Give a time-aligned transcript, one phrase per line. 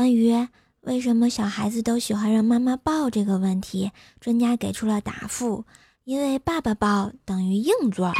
[0.00, 0.48] 关于
[0.80, 5.66] 为什么小孩子都喜欢让妈妈抱这个问题，专家给出了答复：
[6.04, 8.10] 因为爸爸抱等于硬座，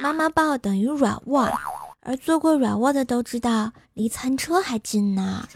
[0.00, 1.50] 妈妈抱等于软卧，
[2.02, 5.48] 而坐过软卧的都知道，离餐车还近呢。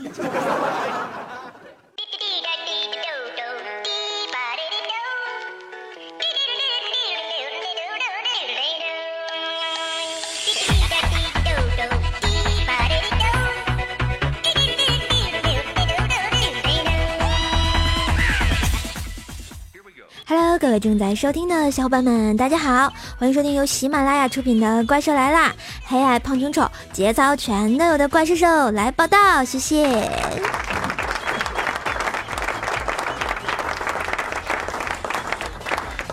[20.31, 25.49] Hello，各位正在收听的小伙伴们，大家好，欢迎收听由喜马拉雅出品的《怪兽来啦》，
[25.85, 30.09] 黑矮胖穷丑，节操全都有的怪兽兽来报道，谢谢。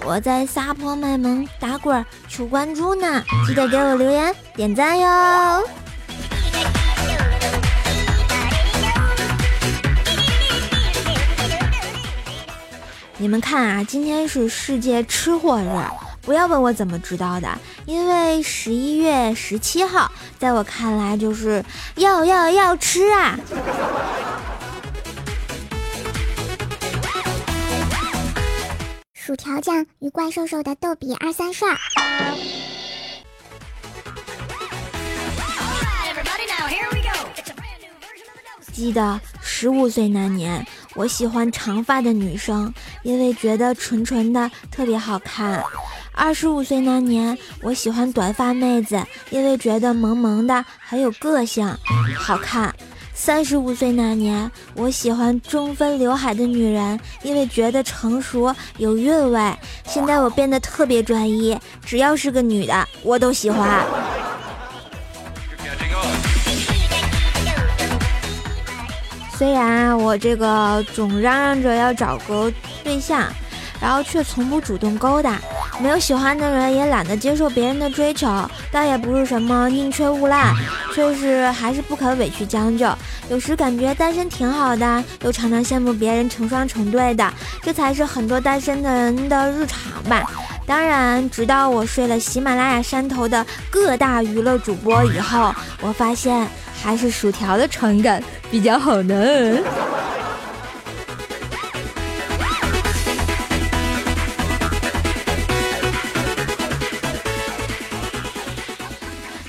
[0.04, 5.64] 我在撒泼卖萌打滚求关注呢，记得给我留言点赞哟。
[13.20, 15.68] 你们看啊，今天是世界吃货日，
[16.22, 17.50] 不要问我怎么知道的，
[17.88, 23.40] 因为十一月十七号，在我看来就是要要要吃啊！
[29.16, 31.76] 薯条酱与怪兽兽的逗比二三事儿。
[38.72, 40.64] 记得十五岁那年。
[40.98, 45.64] 我喜欢长发的女生，因为觉得纯纯的特别好看。
[46.12, 51.72] 二十五岁那年，我喜欢短发妹子，因为觉得萌萌的很有个性，
[52.18, 52.74] 好看。
[53.14, 59.56] 三十五岁那年，我喜欢中分刘海的女人，因为觉得成熟有韵味。
[59.86, 63.86] 现在我变得特别专一，只要是个女的，我都喜欢。
[69.38, 72.52] 虽然我这个总嚷嚷着要找个
[72.84, 73.22] 对象，
[73.80, 75.38] 然后却从不主动勾搭，
[75.80, 78.28] 没有喜欢的人，也懒得接受别人的追求，
[78.72, 80.56] 倒也不是什么宁缺毋滥，
[80.96, 82.90] 却是还是不肯委屈将就。
[83.30, 87.32] 有时感觉单身挺好的，又常常羡慕别人成双成对的，
[87.62, 90.24] 这才是很多单身的人的日常吧。
[90.68, 95.52] 当然，直到我睡了喜马拉雅山头的各大娱乐主播以后，
[95.82, 96.48] 我发现。
[96.80, 99.16] 还是薯条的传感比较好呢。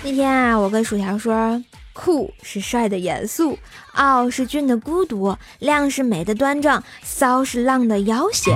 [0.02, 1.62] 那天啊，我跟薯条说，
[2.00, 3.58] 酷是帅的严肃，
[3.94, 8.54] 傲是俊的孤独，亮是美的端正，骚是浪的妖邪，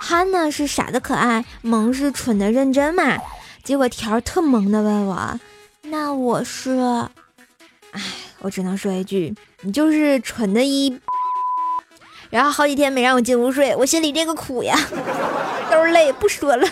[0.00, 3.18] 憨呢是傻的可爱，萌是蠢的认真嘛。
[3.64, 5.40] 结果条特萌的问我，
[5.82, 6.70] 那我是？
[7.90, 8.00] 唉，
[8.38, 10.96] 我只能说一句，你就是蠢的一。
[12.30, 14.78] 然后好几天没让我进屋睡，我心里这个苦呀，
[15.72, 16.68] 都是泪，不说了。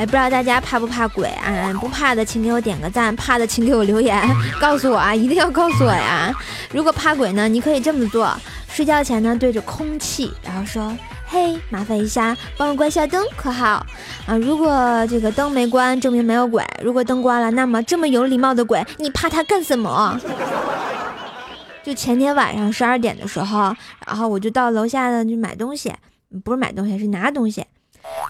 [0.00, 1.70] 哎，不知道大家怕不怕鬼啊？
[1.78, 4.18] 不怕的请给我点个赞，怕的请给我留言，
[4.58, 6.34] 告诉我啊，一定要告诉我呀！
[6.72, 8.34] 如果怕鬼呢，你可以这么做：
[8.66, 10.96] 睡觉前呢，对着空气，然后说。
[11.26, 13.86] 嘿，麻烦一下，帮我关下灯，可好？
[14.26, 20.18] 啊，如果这个灯没关，证明没有鬼；如果灯关了，那么这么有礼貌的鬼，你怕他干什么？
[21.84, 23.72] 就前天晚上十二点的时候，
[24.06, 25.92] 然后我就到楼下的去买东西，
[26.42, 27.64] 不是买东西，是拿东西。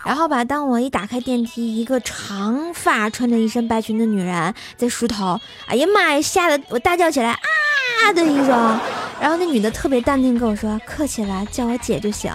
[0.04, 8.81] 然后吧，当我一打开电梯，一个长发、穿着一身白裙的女人在梳头，哎呀妈呀，吓得我大叫起来啊的一声。
[9.20, 12.32] 然后那女的特别淡定跟我说：“客气了，叫我姐就行。”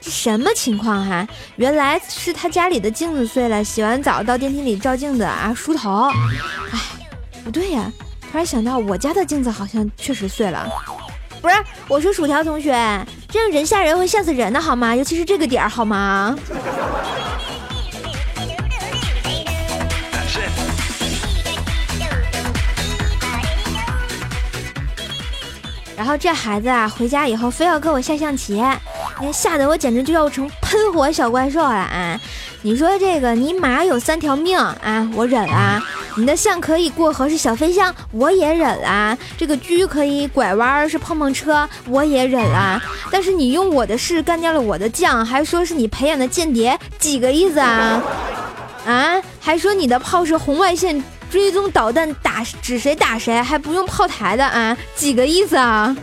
[0.00, 1.26] 这什么情况哈？
[1.56, 6.10] 原来是她家里的镜子碎了，洗完澡到电梯里照镜子啊，梳头。
[6.70, 6.78] 哎，
[7.42, 7.90] 不对呀！
[8.30, 10.68] 突然想到我家的镜子好像确实碎了。
[11.40, 11.54] 不是，
[11.88, 12.72] 我说薯条同学，
[13.34, 14.94] 这样人吓人会吓死人的好吗？
[14.94, 16.38] 尤其是这个点儿好吗？
[25.96, 28.60] 然后这孩子啊，回家以后非要跟我下象棋。
[28.60, 28.80] 哎，
[29.32, 32.20] 吓得我简直就要成喷火小怪兽了啊！
[32.66, 35.78] 你说这个，你马有三条命啊，我忍了；
[36.16, 42.80] 你的象可以过河是小飞象，我也忍了；这个车可以拐弯是碰碰车，我也忍了。
[43.10, 48.02] 但是你用我的士干掉了我的将，还说是你培养的间谍，几个意思啊？
[48.86, 49.20] 啊？
[49.38, 54.74] 还说你的炮是红外线追踪导弹，打指谁打谁，还不用炮台的啊？
[54.96, 55.94] 几个意思啊？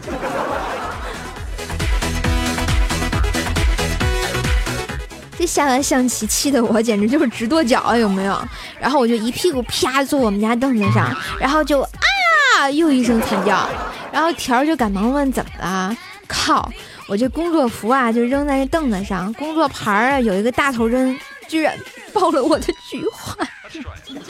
[5.51, 8.41] 下完象棋气得我简直就是直跺脚啊，有没有？
[8.79, 13.67] 然后我就一屁股啪坐我们家凳子上，然后就啊又一声惨叫，
[14.13, 15.97] 然后条儿就赶忙问怎么了？
[16.25, 16.71] 靠！
[17.09, 21.19] 我这工作服啊就扔在那凳子上，工作牌儿啊有一个大头针，
[21.49, 21.77] 居然
[22.13, 23.35] 爆了我的菊花，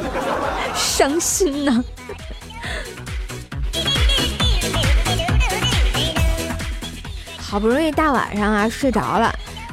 [0.73, 1.83] 伤心呐！
[7.37, 9.31] 好不容易大晚上啊睡着了，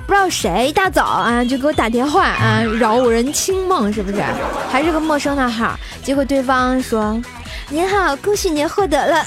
[0.09, 4.25] 不知道谁一大早啊就给我打电话啊扰我人清梦是不是？
[4.71, 7.21] 还是个陌生的号，结果对方说
[7.69, 9.23] ：“您好，恭喜您获得了。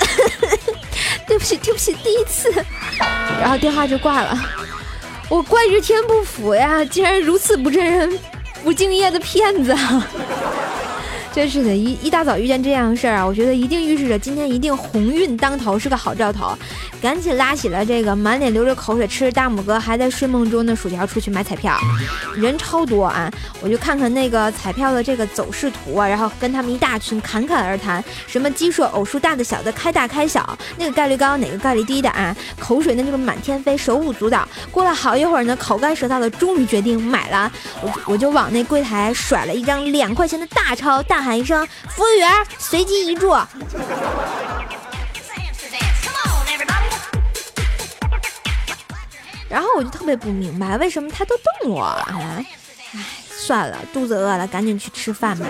[1.27, 2.51] ”对不起，对不起，第一次。
[3.39, 4.35] 然后电话就挂了。
[5.29, 8.19] 我怪这天不服呀，竟然如此不正人、
[8.63, 9.77] 不敬业的骗子！
[11.33, 16.53] 真是的，一一大早遇见这样的事儿啊，我觉得一定预示着今天一定鸿运当头，是个好兆头。
[17.01, 21.75] 赶紧拉起了这个满脸流着口水、吃着大拇哥还在睡梦中的薯条出去买彩票，
[22.35, 23.31] 人超多啊！
[23.59, 32.35] 我就看看那个彩票的这个走势图啊，然后跟他们一大群侃侃而谈，什么基数偶数大的小的开大开小，那个概率高哪个概率低的啊？
[32.59, 34.47] 口水那就是满天飞，手舞足蹈。
[34.69, 37.51] 过了好一会儿呢，口干舌燥的，终于决定买了。
[37.81, 43.35] 我我就往那柜台甩了一张两块钱的大钞，大喊一声：“服务员，随机一注。”
[49.47, 52.07] 然后我就特别不明白，为什么他都瞪我啊？
[52.27, 52.45] 哎，
[53.29, 55.45] 算了，肚子饿了，赶紧去吃饭吧。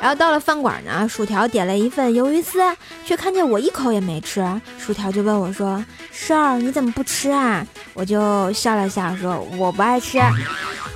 [0.00, 2.60] 然后到了饭馆呢，薯条点了一份鱿鱼丝，
[3.04, 4.44] 却看见我一口也没吃。
[4.78, 10.20] 薯条就问我说：“事儿，你怎么不吃啊？”我就笑了笑说：“我不爱吃。”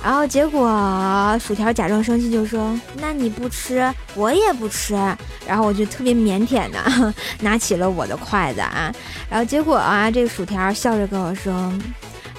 [0.01, 4.93] 然后结果薯条假装生气就说：“那你不吃，我也不吃。”
[5.45, 8.91] 然后我就特别腼腆的 拿起了我的筷子啊。
[9.29, 11.71] 然后结果啊，这个薯条笑着跟我说：“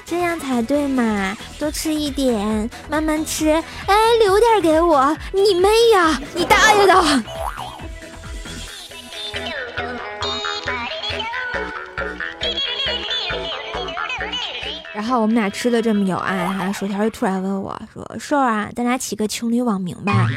[0.07, 3.51] 这样才对嘛，多吃一点，慢慢吃。
[3.51, 6.95] 哎，留点给我，你妹呀，你大爷的！”
[15.01, 20.29] 然后我们俩吃的这么有爱哈，薯条就突然问我说：“瘦啊，咱俩起个情侣网名吧？”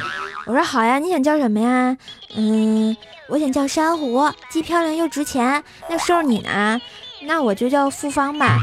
[0.47, 1.97] 我说：“好呀，你想叫什么呀？”
[2.37, 2.95] 嗯，
[3.27, 5.61] 我想叫珊瑚，既漂亮又值钱。
[5.89, 6.79] 那瘦你呢？
[7.23, 8.57] 那我就叫复方吧。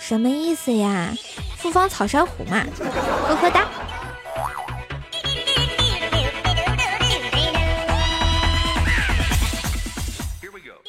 [0.00, 1.14] 什么意思呀？
[1.56, 2.60] 复方草珊瑚嘛，
[3.28, 3.68] 呵呵哒。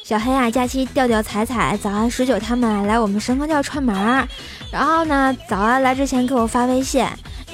[0.04, 4.28] 小黑啊，假期调调彩彩、早安十九他们来我们神风教串门儿，
[4.70, 7.02] 然后呢，早安来之前给我发微信，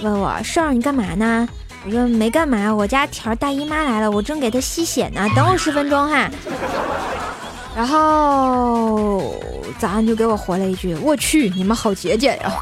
[0.02, 1.49] 问我胜儿你干嘛呢？
[1.87, 6.29] 我说没干嘛，我家条大姨妈来了，我正给她吸血呢，等我十分钟哈。
[7.76, 9.32] 然后
[9.79, 12.52] 早安就给我回了一句：我去，你们好节俭呀！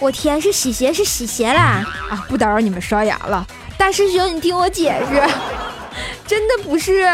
[0.00, 1.84] 我天，是洗鞋是洗鞋啦！
[2.10, 3.46] 啊，不打扰你们刷牙了，
[3.78, 5.22] 大师兄你听我解释，
[6.26, 7.08] 真的不是。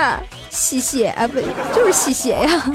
[0.56, 1.38] 吸血啊，不
[1.74, 2.48] 就是吸血呀？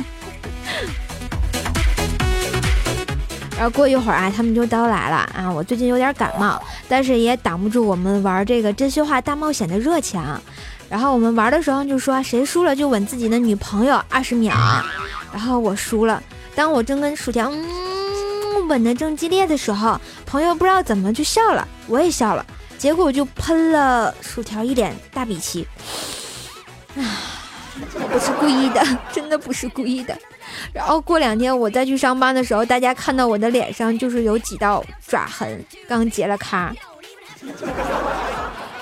[3.57, 5.51] 然后过一会儿啊，他们就都来了啊。
[5.51, 10.23] 我最近有点感冒，但是也挡不住我们玩这个真心话大冒险的热情。
[10.89, 14.55] 然后我们玩的时候就说，谁输了就吻自己的女朋友二十秒。
[15.33, 16.21] 然后我输了，
[16.53, 22.45] 当我正跟薯条嗯吻的正激烈的时候，朋友不知道怎么就笑了，我也笑了，
[22.77, 25.67] 结果我就喷了薯条一脸大鼻涕。
[26.95, 27.30] 啊。
[27.95, 30.17] 我不是故意的，真的不是故意的。
[30.73, 36.71] 然后过两天我再去上班的时候，大家看到我的脸上就是有几道爪痕，刚结了痂。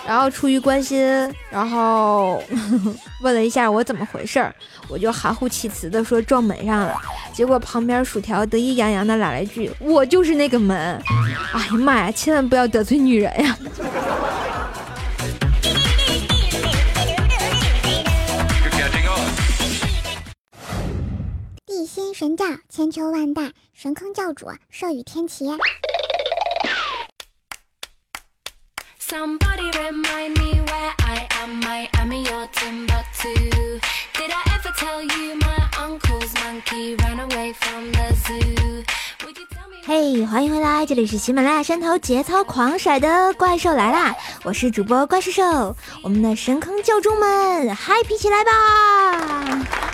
[0.08, 1.06] 然后出于关心，
[1.52, 2.42] 然后
[3.22, 4.54] 问了一下我怎么回事儿，
[4.88, 6.96] 我就含糊其辞的说撞门上了。
[7.32, 11.00] 结果旁边薯条得意洋洋的来了一句：“我就是那个门。”
[11.54, 13.56] 哎呀妈呀，千万不要得罪女人呀！
[22.14, 25.46] 神教千秋万代，神坑教主寿与天齐。
[39.86, 44.16] 嘿，欢迎回来，这里是喜马拉雅山头节操狂甩的怪兽来啦！
[44.44, 49.89] 我是主播怪兽兽，我们的神坑教主们，happy 起来吧！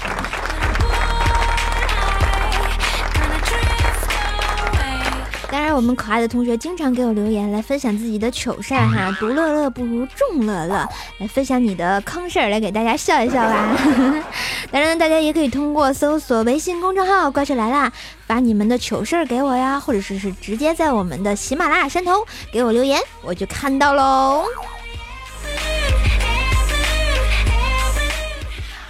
[5.75, 13.77] 我们可爱的同学经常给我留言来分享自己的糗事儿哈，独乐乐不如众乐乐，来分享你的坑事儿，来给大家笑一笑吧。
[14.71, 17.91] 当然，大家也可以通过搜索微信公众号“怪兽来啦”，
[18.25, 24.45] 把你们的糗事儿给我呀，或者是是直接在我们的喜马拉雅山头给我留言，我就看到喽。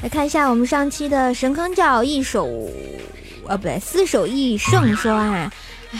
[0.03, 2.47] 来看一下我们上期的神坑教一手，
[3.47, 5.51] 呃，不对，四手一胜说啊，哎，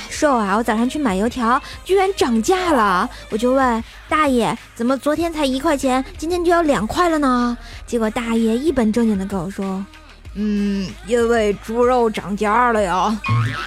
[0.10, 7.58] 瘦啊，我早上去买油条，居然涨价了，我就问大爷，怎么昨天才一块钱，今天就要两块了呢？
[7.86, 9.84] 结果大爷一本正经的跟我说，
[10.36, 13.18] 嗯，因为猪肉涨价了呀。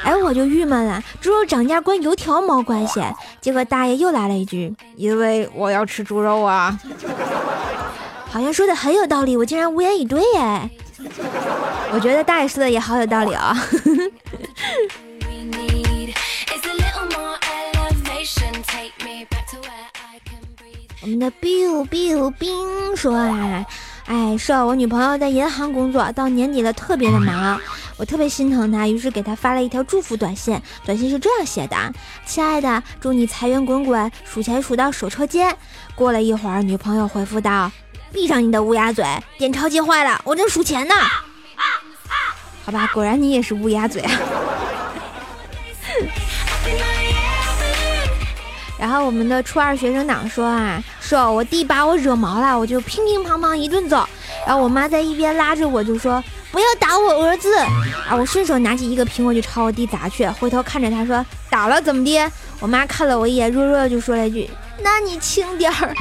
[0.04, 3.02] 哎，我就郁闷了，猪肉涨价关油条毛关系？
[3.40, 6.78] 结果大爷又来了一句，因为我要吃猪肉啊。
[8.30, 10.70] 好像说的很有道理，我竟然无言以对哎！
[11.90, 13.56] 我觉得大爷说的也好有道理啊。
[13.86, 15.07] 我
[21.18, 23.66] 们的 biu biu 冰说啊，
[24.06, 27.60] 哎，是我女朋友在银行工作，到年底了特别的忙，
[27.96, 30.60] 我特别心疼她，于是给她发了一条祝福短信。
[30.84, 31.76] 短信是这样写的：
[32.24, 35.44] 亲爱的，祝你财源滚滚，数钱数到手抽筋。
[35.96, 37.68] 过了一会儿，女朋友回复道。
[38.12, 39.04] 闭上你的乌鸦嘴！
[39.36, 40.94] 点钞机坏了，我正数钱呢。
[42.64, 44.12] 好吧，果然你也是乌鸦嘴啊。
[48.78, 54.08] 然后我们的初二学生党说啊，说我弟把我惹毛了，我就乒乒乓乓一顿揍。
[54.46, 57.54] 然后我妈在一边拉着我就说不要打我儿子。
[57.56, 62.30] 啊，我顺手拿起一个苹果就朝我弟砸去，回头看着他说打了怎么的？
[62.60, 64.48] 我妈看了我一眼，弱弱的就说了一句：
[64.80, 65.92] 那你轻点儿，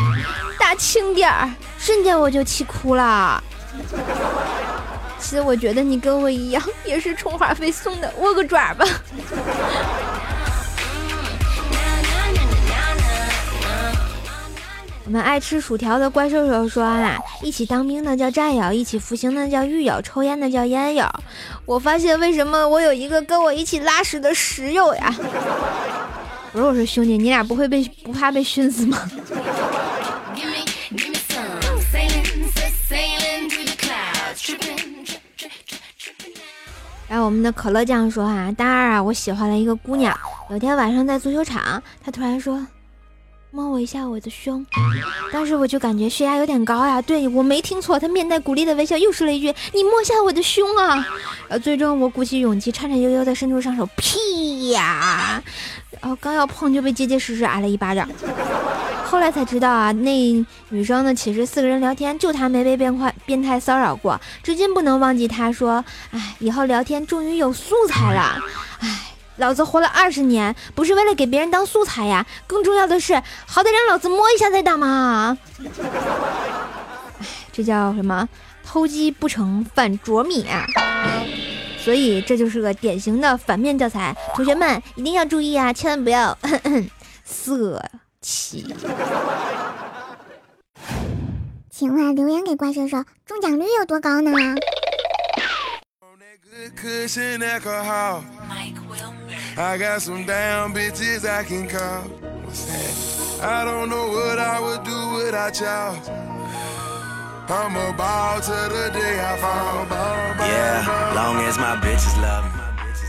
[0.60, 1.50] 打轻点儿。
[1.80, 3.44] 瞬间我就气哭了。
[5.20, 8.86] 其实我觉得你跟我一样，也是充话费送的，握个爪吧。
[15.08, 21.10] 我们爱吃薯条的怪兽兽说啊，一起当兵的叫战友，一起服刑的叫狱友，抽烟的叫烟友。
[21.66, 25.16] 我发现为什么我有一个跟我一起拉屎的室友呀？
[26.52, 29.10] 不是我说兄弟，你俩不会被不怕被熏死吗？
[37.08, 40.14] 然后我们的可乐酱说啊，大二啊，我喜欢了一个姑娘。
[40.50, 42.68] 有天晚上在足球场，她突然说，
[43.58, 44.64] 摸我一下我的胸。
[45.34, 47.02] 当时我就感觉血压有点高呀。
[47.02, 51.04] 对我没听错，他面带鼓励的微笑，又说了一句，你摸下我的胸啊。
[51.48, 55.42] 呃，最终我鼓起勇气，颤颤悠悠的伸出双手，屁呀！
[56.00, 58.08] 然后刚要碰，就被结结实实挨了一巴掌。
[59.06, 65.28] 后来才知道啊，那女生呢，其实四个人聊天，就她没被变坏变态骚扰过，至今不能忘记。
[65.28, 65.84] 她说
[66.14, 68.38] ：“哎，以后聊天终于有素材了。
[68.82, 73.16] 哎，老子活了二十年，不是为了给别人当素材呀，更重要的是，
[73.46, 75.38] 好歹让老子摸一下再打嘛。
[77.20, 78.28] 哎， 这叫什么？
[78.66, 80.66] 偷鸡不成反啄米啊！
[81.80, 86.38] 所以这就是个典型的反面教材，同学们一定要注意啊，千万不要
[87.24, 87.82] 色。”
[88.20, 88.76] 气，
[91.70, 94.32] 请问留言给怪兽兽中奖率有多高呢？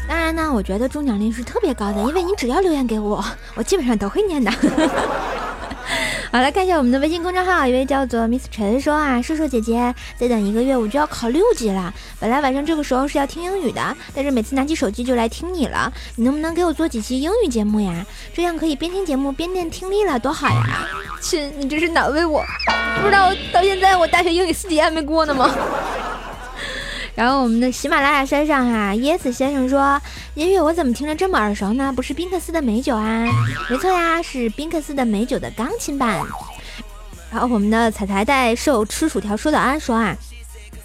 [0.09, 3.23] 当然呢，我觉得中奖率是特别高的，因为你只要留言给我，
[3.55, 4.51] 我基本上都会念的。
[6.31, 11.93] 好，来看一下我们的微信公众号，一位叫做 Miss 陈说啊，叔叔姐姐，再等一个月我就要考六级了。
[12.21, 15.91] 本来晚上这个时候是要听英语的，但是每次拿起手机就来听你了。
[16.17, 18.05] 你能不能给我做几期英语节目呀？
[18.35, 20.87] 这样可以边听节目边练听力了，多好呀！
[21.23, 22.45] 亲，你这是难为我，
[23.01, 25.51] 不知道到现在我大学英语四级还没过呢吗？
[27.19, 30.01] 然后我们的喜马拉雅山上哈，椰子先生说
[30.35, 31.93] 音乐我怎么听着这么耳熟呢？
[31.93, 33.27] 不是宾克斯的美酒啊？
[33.69, 36.25] 没错呀，是宾克斯的美酒的钢琴版。
[37.33, 40.17] 然后我们的彩彩带瘦吃薯条说早安说啊，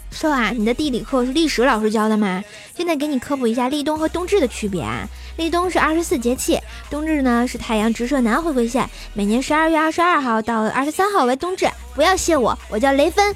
[0.10, 2.44] 瘦啊，你的地理课是历史老师教的吗？
[2.76, 5.08] 现在给你科普一下立冬和冬至的区别啊。
[5.38, 6.60] 立冬是二十四节气，
[6.90, 11.70] 冬至呢是太阳直射南回归线，每年十二月二十二号到二十三号为冬至。
[11.94, 13.36] 不要谢我，我叫雷芬。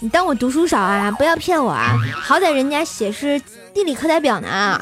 [0.00, 1.10] 你当我读书少啊？
[1.10, 1.96] 不要骗我啊！
[2.14, 3.40] 好歹人家写是
[3.74, 4.80] 地理课代表呢。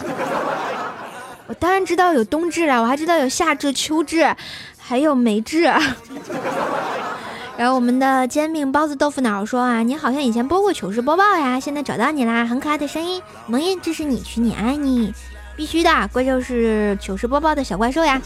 [1.46, 4.34] 我当然知道有冬至了，我还知道有夏至、秋至，
[4.78, 5.62] 还有梅至。
[7.56, 15.14] 然后我们的煎饼包子豆腐脑说啊，你好像以前播过糗事播报呀，现在找到你啦，很可爱的声音，萌音，这是你，娶你爱你。
[15.56, 18.20] 必须的，怪兽是糗事播报的小怪兽呀。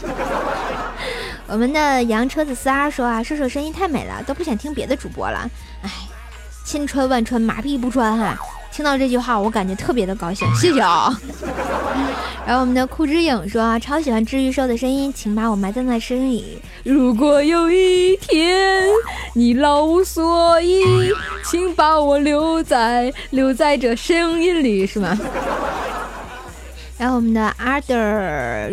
[1.47, 5.49] 我们的洋车子四二说啊，射手声音太美了，都不想听别的主播了。
[5.83, 5.89] 哎，
[6.71, 8.33] 千穿万穿，马屁不穿哈。
[8.71, 11.13] 听到这句话，我感觉特别的高兴，谢谢啊。
[12.47, 16.57] 然后我们的酷之影说啊，超喜欢治愈兽的声音，请把我埋葬在那声音里。
[16.85, 18.85] 如果有一天
[19.33, 20.81] 你老无所依，
[21.43, 25.19] 请把我留在留在这声音里，是吗？
[27.01, 27.95] 然后我们的阿德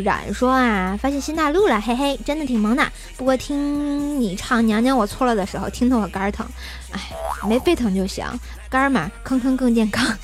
[0.05, 2.87] 冉说啊，发现新大陆了，嘿嘿，真的挺萌的。
[3.17, 6.47] 不过听你唱娘娘我错了的时候，听得我肝疼。
[6.91, 7.01] 哎，
[7.49, 8.27] 没肺疼就行，
[8.69, 10.07] 肝嘛，坑坑更健康。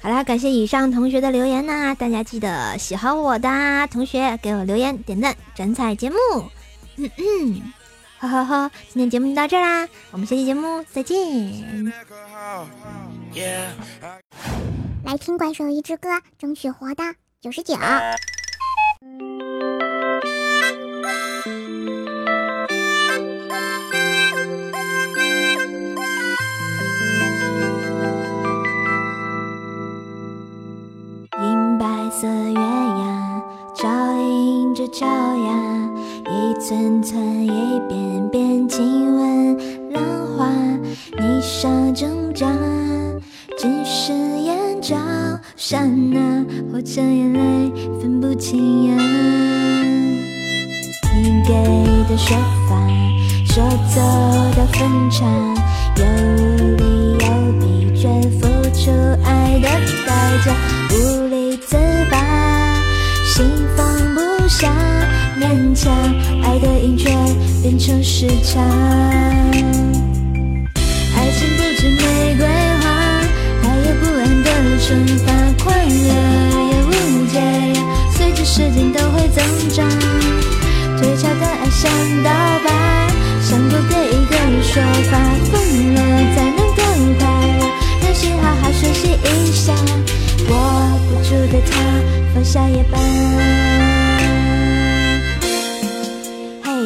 [0.00, 6.16] 好啦，感谢以上同学的留言呐，大家记得喜欢我的同学给我留言点赞转采节目。
[6.96, 7.60] 嗯嗯。
[8.22, 11.18] 呵呵呵，今天节目就到这啦，我们下期节目再见。
[15.04, 17.02] 来听《怪兽一支歌》，争取活到
[17.40, 17.74] 九十九。
[31.40, 33.42] 银白色月牙，
[33.74, 35.71] 照映着朝阳。
[36.68, 40.00] 寸寸，一遍遍亲吻浪
[40.38, 40.46] 花，
[41.18, 42.46] 泥沙挣扎，
[43.58, 44.94] 只是眼角
[45.56, 46.20] 刹那，
[46.70, 48.94] 或者眼泪分不清呀。
[51.16, 51.52] 你给
[52.08, 52.36] 的说
[52.68, 52.80] 法，
[53.44, 54.00] 说走
[54.56, 55.26] 到分岔，
[55.96, 56.04] 有
[56.76, 57.26] 理有
[57.58, 58.92] 笔，却付出
[59.24, 59.68] 爱的
[60.06, 60.54] 代价，
[60.92, 61.76] 无力自
[62.08, 62.16] 拔，
[63.24, 64.70] 心放不下。
[65.42, 65.92] 勉强
[66.44, 67.10] 爱的音却
[67.62, 68.60] 变成时差，
[71.16, 72.46] 爱情不止玫瑰
[72.80, 72.84] 花，
[73.60, 74.86] 还有不安的惩
[75.18, 75.26] 罚，
[75.64, 76.10] 快乐
[76.70, 76.90] 也误
[77.26, 77.34] 解，
[78.16, 79.88] 随着时间都会增长。
[80.96, 81.90] 退潮的爱像
[82.22, 82.30] 刀
[82.62, 83.10] 疤，
[83.42, 84.80] 想过给一个说
[85.10, 85.18] 法，
[85.50, 85.52] 疯
[85.94, 86.00] 了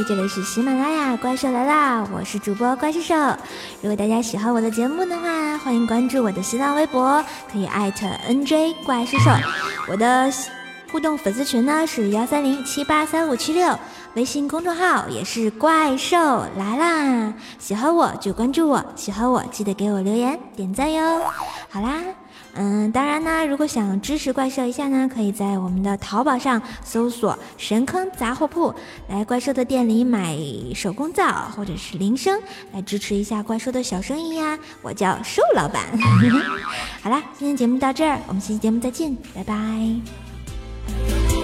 [0.06, 2.06] 这里是喜马拉雅，怪兽来啦！
[2.14, 3.12] 我是主播怪兽。
[3.82, 9.32] 如果大家喜欢我的节目的话，欢迎关注我的新浪微博，可以艾特 NJ 怪兽兽。
[9.88, 10.30] 我的
[10.92, 13.76] 互动粉丝群呢是幺三零七八三五七六，
[14.14, 16.16] 微信公众号也是怪兽
[16.56, 17.34] 来啦。
[17.58, 21.20] 喜欢我就关注我，喜欢我记得给我留言点赞哟。
[21.68, 22.00] 好啦。
[22.58, 28.74] 嗯，当然呢，如果想支持怪兽一下呢，可以在我们的淘宝上搜索“神坑杂货铺”，
[29.08, 30.36] 来怪兽的店里买
[30.74, 32.40] 手工皂或者是铃声，
[32.72, 34.58] 来支持一下怪兽的小生意呀。
[34.80, 35.84] 我叫兽老板。
[37.02, 41.35] 好啦，今天节目到这儿，我们下期节目再见，拜拜。